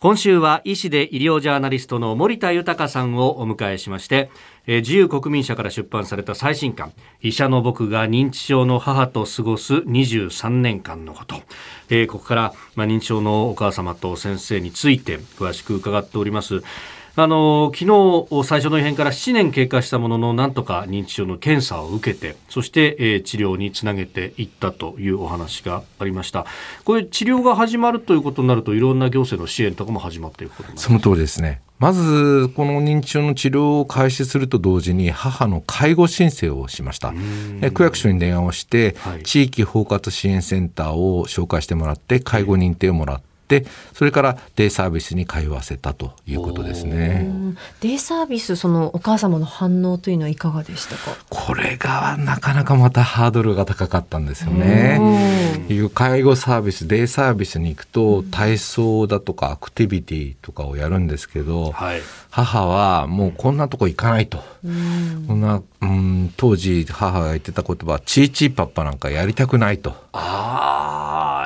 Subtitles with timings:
[0.00, 4.30] 今週は医師で医療ジャーナリストの森田豊さんをお迎えしまして、
[4.68, 11.42] えー、自由国民社から出版された最新刊医者の僕が認知症の母と過ごす23年間のこと、
[11.90, 16.62] えー、ここから、まあ、認知症のお母様と先生について詳しく伺っております。
[17.20, 26.46] あの昨日最初の異変から7年経過したもののなんとか認知症の検査を受けてそして、えー、治療につなげていったというお話がありました。
[26.84, 31.60] これ治療が始まるということになるといろんな行政の支援とかも始まっていくことその通りですね。
[31.80, 37.12] まずこの認知症の治療を開始すると同時に母の介護申請をしました。
[37.72, 47.26] 区役所に電話をして、はい、地域包括支援センターを紹介してもらって介護認定をもらってってそれからデイサービスに通わせたということですね。
[47.80, 51.16] デイサービスそのお母様の反応というのはいかがでしたか？
[51.30, 55.00] これがなかなかまたハードルが高かったんですよね。
[55.68, 64.38] いう介護サービスデイサービスに行くと体操だとかアクティビティとかをやるんですけど、はい、母はもうこんなとこ行かないと。
[64.62, 64.68] こ
[65.34, 69.94] んなうん当時母が言ってた言葉チーチーパッパなんかやりたくないと。
[70.12, 70.97] ああ、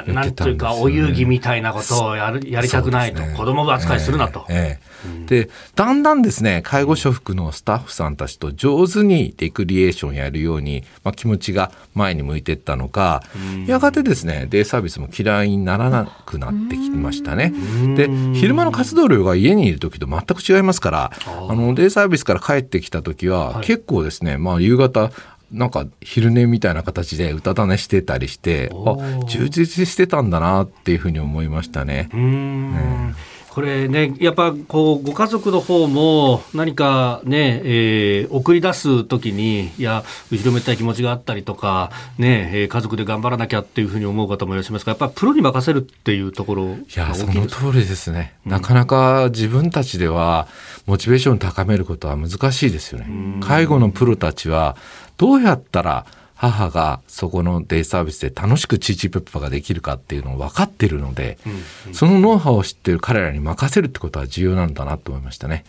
[0.06, 4.46] なんていうか、お遊戯みたいなことをやるやりたくないと、ね、子供扱いするなと。
[4.48, 13.22] えええ、で、だんだんですね、介護所服のスタッフさんたちと上手にレクリエーションやるように、まあ、気持ちが前に向いていったのか、
[13.66, 17.52] やがてですね、デイサービスも嫌いにならなくなってきましたね。
[17.96, 21.12] で、昼間の活動量が家にいる時と全く違いますから、
[21.48, 25.10] あのデイサービスから帰ってきた時は、結構ですね、まあ、夕方
[25.52, 32.08] なんか昼寝みたいな形で歌種してたりしてあ充実してたんだなっていうふうに思いましたね。
[32.12, 33.14] うん、
[33.52, 48.32] これね、やっぱこうご家族の方も何かね、えー、送り出すときに、いや、後ろめたい気持ちがあったりとか、ね、えー、家族で頑張らなきゃっていうふうに思う方もいらっしゃいますが、やっぱプロに任せるっていうところいや、その通りですね。
[48.46, 50.48] なかなか自分たちでは、
[50.86, 53.06] モチベーションを高めることは難しいですよね。
[53.40, 54.76] 介護のプロたちは、
[55.16, 65.64] どうやったら母がそこのデイサービスで楽しくチーチーペッパができるかっていうのを分かっているので、うんうん、そのノウハウを知っている彼らに任せるってことは重要なんだなと思いましたね。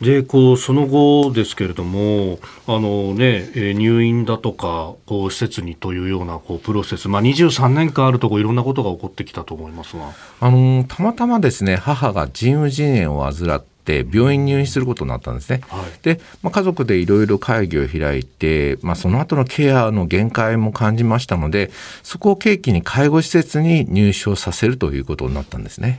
[0.00, 10.12] でこうその後ですけれどもあの、ね、入院だとかこう施設にというようなこうプロセス、まあ、23年間あるとこいろんなことが起こってきたと思いますが。
[10.40, 15.62] あのたまたまですね母が腎盂腎炎を患っって病院入院することになったんですね。
[15.68, 21.70] はい、で、まあ、家族でいろいろ会議を開いて、まあ、その後のケアの限界も感じましたので
[22.02, 25.98] そこを契機に介護施設に入所させるということになったんですね。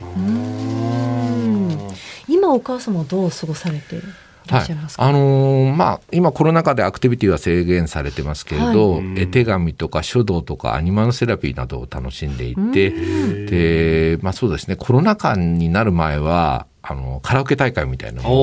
[2.28, 4.00] 今お母様はどう過ごされて
[4.48, 4.66] はい、
[4.96, 12.90] あのー、まあ今コロナ禍でアクティビティは制限されてますけれど、はい、絵手紙とか書道とかアニマルセラピーなどを楽しんでいて
[14.16, 14.76] でまあそうですね。
[14.76, 18.34] コロナ禍になる前はあのカラオケ大会みたいなのが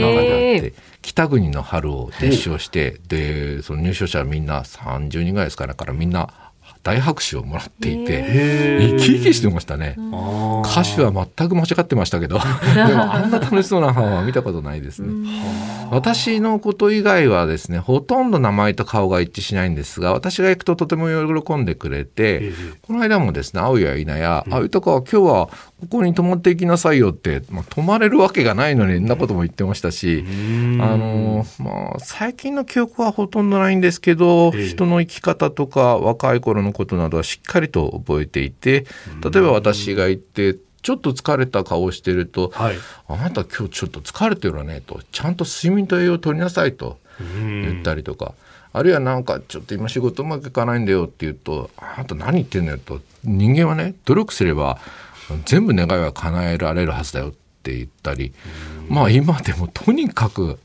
[0.00, 6.28] 中であって北国の春を熱唱してでその入賞者みんな30人ぐらいですからからみんな
[6.82, 9.96] 大拍手をもらっていて生き生きしてましたね。
[10.64, 12.38] 歌手は全く間違ってましたけど。
[12.74, 15.08] でもあんな楽しそうな母は見たことないですね。
[15.90, 21.08] 私のこと以外はですねほとんど名前と顔が一致しないんですが私が行くととても
[21.42, 25.48] 喜んでくれてこの間もですね会うや否や「あ豊川今日は
[25.84, 30.24] ここに泊まっていきなさいよって、まあ、泊まれるわけがないのにそんなことも言ってましたし、
[30.80, 38.86] あのまあ、最近の記憶はほとんどないんですけど、人の生き方とか若い頃のことなどはしっかりと覚えていて
[39.22, 42.76] 例えば私が行ってちょっと疲れた顔をしてると、はい、
[43.08, 48.34] あなた今日ちょっと疲れてるわねとちゃんと睡眠と栄養を取りなさいと言ったりとか。
[48.76, 54.80] あるいはなんかちょっと今仕事うまくいかないんだよって言うと「あなた何言ってんのよ」と人間はね努力すれば
[55.46, 57.32] 全部願いは叶えられるはずだよっ
[57.62, 58.34] て言ったり、
[58.88, 60.58] まあ今でもとにかく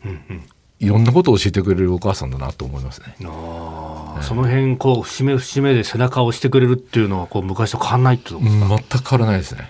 [0.80, 3.16] いろんなことを教えてくれるお母さんだなと思いますね。
[3.24, 9.70] あその辺こう節目節目で背中を押してくれるっていうのはこう昔と変わらないってことですか、全く変わらないですね。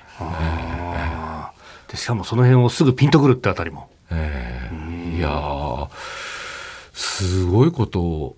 [1.88, 3.90] でしかもその辺をすぐピンとくるってあたりも。
[4.12, 5.90] えー、いや
[6.94, 8.36] すごいことを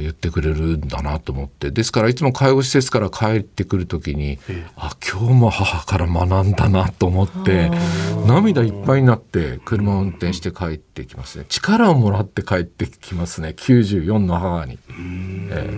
[0.00, 1.70] 言ってくれるんだなと思って。
[1.70, 7.70] ですからいつも介護施設から帰ってくる時に、えあ今日も母から学んだなと思って
[8.30, 11.44] 涙いっぱいになって車を運転して帰ってきますね。
[11.48, 13.54] 力をもらって帰ってきますね。
[13.56, 14.78] 94の母に。
[14.88, 15.70] え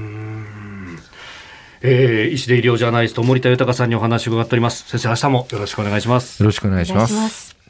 [1.83, 2.29] え。
[2.29, 4.89] ー、医師で医療ジャーナリスト森田豊さんにお話を伺っております。
[4.89, 6.43] 先生明日もよろしくお願いします。
[6.43, 7.62] よろしくお願いします